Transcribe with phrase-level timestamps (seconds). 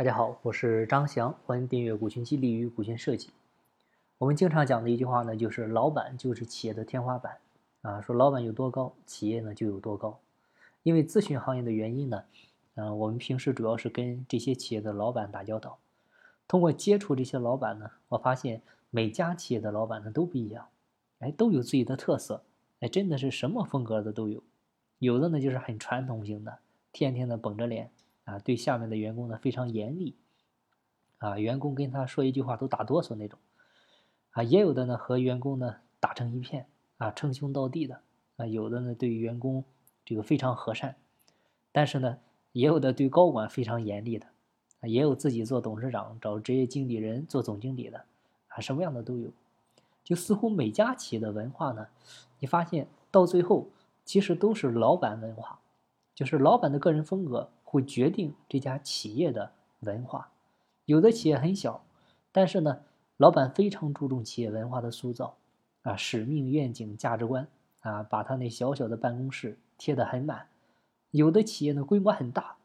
[0.00, 3.28] 大家好，我是张翔，欢迎订阅《股权激励与股权设计》。
[4.16, 7.36] 我们经常讲的一句话呢，就是老板就是企业的天花板
[7.82, 8.00] 啊。
[8.00, 10.18] 说老板有多高，企业呢就有多高。
[10.84, 12.24] 因为咨询行业的原因呢，
[12.76, 15.76] 嗯，我们平时主要是跟这些企业的老板打交道。
[16.48, 20.66] 通过接触这些老板呢，我发现每家企业的老板呢都不一样，
[21.18, 22.42] 哎，都有自己的特色，
[22.80, 24.42] 哎，真的是什么风格的都有。
[24.98, 26.56] 有的呢就是很传统型的，
[26.90, 27.90] 天天的绷着脸。
[28.30, 30.14] 啊，对下面的员工呢非常严厉，
[31.18, 33.36] 啊，员工跟他说一句话都打哆嗦那种，
[34.30, 36.66] 啊，也有的呢和员工呢打成一片，
[36.98, 38.00] 啊，称兄道弟的，
[38.36, 39.64] 啊，有的呢对员工
[40.04, 40.94] 这个非常和善，
[41.72, 42.18] 但是呢
[42.52, 44.26] 也有的对高管非常严厉的，
[44.80, 48.04] 啊，也有自己做董事长找职业经理人做总经理的，
[48.46, 49.32] 啊，什么样的都有，
[50.04, 51.88] 就似乎每家企业的文化呢，
[52.38, 53.66] 你发现到最后
[54.04, 55.58] 其实都是老板文化，
[56.14, 57.50] 就是老板的个人风格。
[57.70, 60.28] 会决定这家企业的文化。
[60.86, 61.84] 有的企业很小，
[62.32, 62.80] 但是呢，
[63.16, 65.36] 老板非常注重企业文化的塑造，
[65.82, 67.46] 啊，使命、愿景、价值观，
[67.82, 70.48] 啊，把他那小小的办公室贴得很满。
[71.12, 72.56] 有的企业呢规模很大，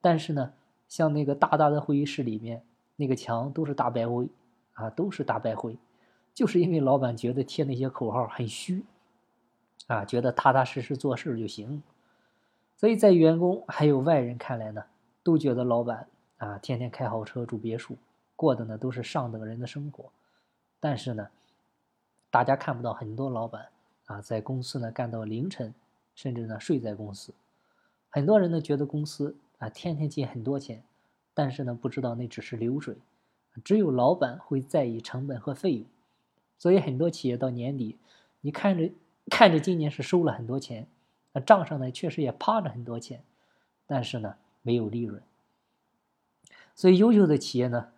[0.00, 0.52] 但是呢，
[0.86, 4.28] 像那个大大的会议室里面，那个墙都是大白灰，
[4.74, 5.76] 啊，都是大白灰，
[6.32, 8.84] 就是因为老板觉得贴那些口号很虚，
[9.88, 11.82] 啊，觉得踏踏实实做事就行。
[12.84, 14.84] 所以在员工还有外人看来呢，
[15.22, 17.96] 都觉得老板啊天天开豪车住别墅，
[18.36, 20.12] 过的呢都是上等人的生活。
[20.80, 21.30] 但是呢，
[22.30, 23.68] 大家看不到很多老板
[24.04, 25.72] 啊在公司呢干到凌晨，
[26.14, 27.32] 甚至呢睡在公司。
[28.10, 30.82] 很多人呢觉得公司啊天天进很多钱，
[31.32, 32.98] 但是呢不知道那只是流水。
[33.64, 35.86] 只有老板会在意成本和费用。
[36.58, 37.96] 所以很多企业到年底，
[38.42, 38.90] 你看着
[39.30, 40.86] 看着今年是收了很多钱。
[41.36, 43.24] 那账上呢，确实也趴着很多钱，
[43.86, 45.20] 但是呢，没有利润。
[46.76, 47.88] 所以，优秀的企业呢，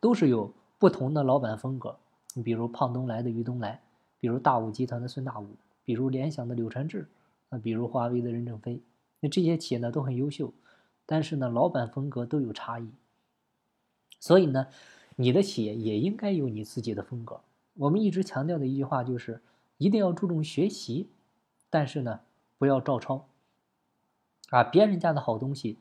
[0.00, 1.96] 都是有不同的老板风格。
[2.34, 3.80] 你比如胖东来的于东来，
[4.18, 5.50] 比如大武集团的孙大武，
[5.84, 7.06] 比如联想的柳传志，
[7.50, 8.82] 啊，比如华为的任正非。
[9.20, 10.52] 那这些企业呢，都很优秀，
[11.06, 12.90] 但是呢，老板风格都有差异。
[14.18, 14.66] 所以呢，
[15.14, 17.40] 你的企业也应该有你自己的风格。
[17.74, 19.40] 我们一直强调的一句话就是，
[19.78, 21.08] 一定要注重学习，
[21.70, 22.18] 但是呢。
[22.64, 23.28] 不要照抄，
[24.48, 25.78] 啊，别人家的好东西，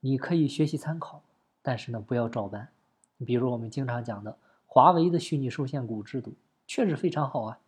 [0.00, 1.22] 你可以学习参考，
[1.62, 2.66] 但是呢，不要照搬。
[3.24, 6.34] 比如我们经常讲的华为的虚拟受限股制度，
[6.66, 7.60] 确实非常好啊，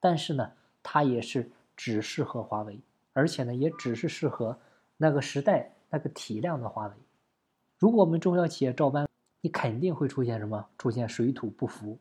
[0.00, 0.50] 但是呢，
[0.82, 2.80] 它也是只适合华为，
[3.12, 4.58] 而且呢，也只是适合
[4.96, 6.94] 那个时代那个体量的华为。
[7.78, 9.06] 如果我们中小企业照搬，
[9.42, 10.66] 你肯定会出现什么？
[10.76, 11.96] 出现水土不服。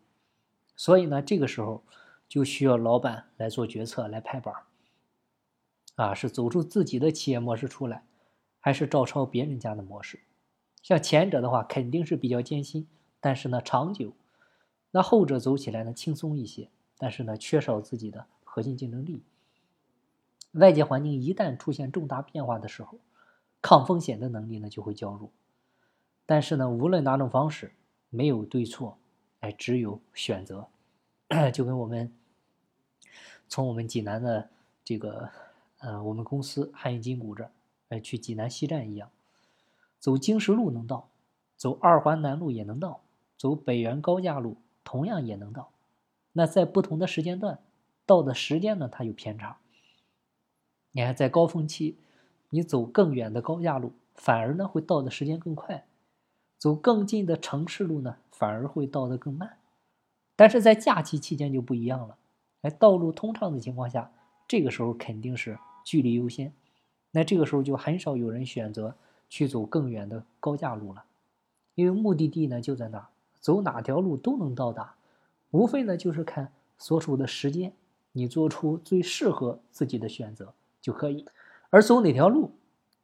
[0.75, 1.83] 所以呢，这个时候
[2.27, 4.51] 就需要老板来做决策，来拍板。
[5.95, 8.03] 啊，是走出自己的企业模式出来，
[8.59, 10.19] 还是照抄别人家的模式？
[10.83, 12.87] 像前者的话，肯定是比较艰辛，
[13.19, 14.09] 但是呢长久；
[14.91, 19.23] 那后者走起来呢轻松一些，但是呢缺少自己的核心竞争力。
[20.51, 22.99] 外界环境一旦出现重大变化的时候，
[23.61, 25.31] 抗风险的能力呢就会较弱。
[26.25, 27.73] 但是呢，无论哪种方式，
[28.09, 28.97] 没有对错，
[29.39, 30.67] 哎，只有选择。
[31.51, 32.13] 就跟我们
[33.47, 34.49] 从我们济南的
[34.83, 35.29] 这个。
[35.85, 37.51] 呃，我们公司汉语金谷这儿，
[37.89, 39.11] 哎，去济南西站一样，
[39.99, 41.09] 走经十路能到，
[41.55, 43.01] 走二环南路也能到，
[43.37, 45.69] 走北园高架路同样也能到。
[46.33, 47.59] 那在不同的时间段，
[48.03, 49.57] 到的时间呢，它有偏差。
[50.93, 51.99] 你看，在高峰期，
[52.49, 55.83] 你走更远的高架路，反而呢会到的时间更快；
[56.57, 59.59] 走更近的城市路呢，反而会到的更慢。
[60.35, 62.17] 但是在假期期间就不一样了，
[62.63, 64.11] 哎，道路通畅的情况下。
[64.47, 66.51] 这个时候肯定是距离优先，
[67.11, 68.93] 那这个时候就很少有人选择
[69.29, 71.05] 去走更远的高架路了，
[71.75, 73.07] 因为目的地呢就在那儿，
[73.39, 74.95] 走哪条路都能到达，
[75.51, 77.71] 无非呢就是看所处的时间，
[78.11, 81.25] 你做出最适合自己的选择就可以。
[81.69, 82.51] 而走哪条路，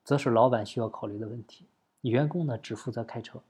[0.04, 1.66] 则是老板需要考虑的问题，
[2.02, 3.42] 员工呢只负责开车。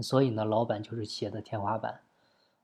[0.00, 2.00] 所以呢，老板就是企业的天花板，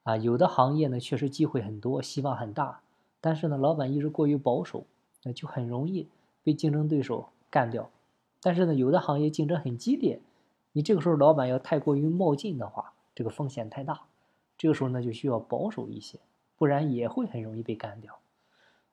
[0.02, 2.80] 啊，有的行业呢确实机会很多，希望很大。
[3.20, 4.86] 但是呢，老板一直过于保守，
[5.26, 6.06] 那就很容易
[6.44, 7.90] 被竞争对手干掉。
[8.40, 10.20] 但是呢，有的行业竞争很激烈，
[10.70, 14.02] 你这个时候老板要太过于冒进的话，这个风险太大。
[14.56, 16.20] 这个时候呢，就需要保守一些，
[16.56, 18.16] 不然也会很容易被干掉。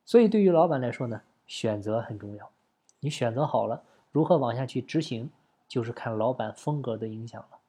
[0.04, 2.50] 所以对于老板来说呢，选择很重要。
[3.00, 5.30] 你选择好了，如何往下去执行，
[5.68, 7.60] 就是看老板风格的影响了。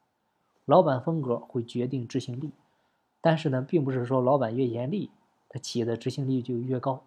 [0.64, 2.50] 老板风格会决定执行力，
[3.20, 5.10] 但是呢，并不是说老板越严厉。
[5.50, 7.04] 他企业的执行力就越高，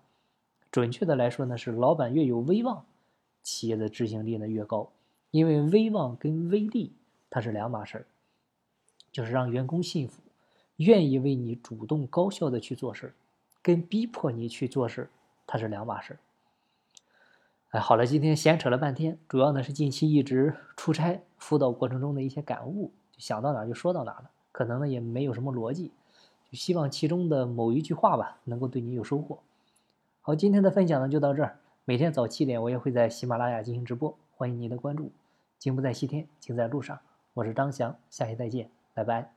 [0.78, 2.86] 准确的来说呢，是老板越有威望，
[3.42, 4.92] 企业的执行力呢越高。
[5.32, 6.94] 因为威望跟威力
[7.32, 8.06] 它是两码事儿。
[9.12, 10.22] 就是让员工信服，
[10.76, 13.12] 愿意为你主动高效的去做事
[13.64, 15.10] 跟逼迫你去做事
[15.48, 16.20] 它是两码事儿。
[17.70, 25.88] 哎，好了，今天闲扯了半天，主要呢是近期一直出差辅导过程中的一些感悟，就想到哪就说到哪了，可能呢也没有什么逻辑，
[26.52, 29.40] 就希望其中的某一句话吧，能够对你有收获。
[30.28, 31.58] 好，今天的分享呢就到这儿。
[31.86, 35.10] 每天早七点，我也会在喜马拉雅进行直播，欢迎您的关注。
[35.58, 37.00] 金不在西天，金在路上。
[37.34, 39.37] 我是张翔，下期再见，拜拜。